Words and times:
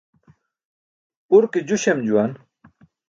Urke 1.35 1.59
ju 1.67 1.77
śem 1.83 1.99
juwan. 2.07 2.31